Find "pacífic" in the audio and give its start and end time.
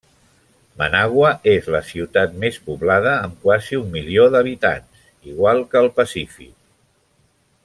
6.01-6.53